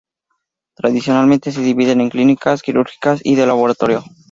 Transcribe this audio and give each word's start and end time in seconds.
Tradicionalmente 0.75 1.51
se 1.51 1.61
dividen 1.61 2.01
en 2.01 2.09
clínicas, 2.09 2.63
quirúrgicas, 2.63 3.21
y 3.23 3.35
de 3.35 3.45
laboratorio. 3.45 4.03